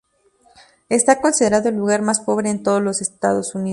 Está 0.89 1.21
considerado 1.21 1.69
el 1.69 1.75
lugar 1.75 2.01
más 2.01 2.21
pobre 2.21 2.49
en 2.49 2.63
todos 2.63 2.81
los 2.81 3.01
Estados 3.03 3.53
Unidos 3.53 3.69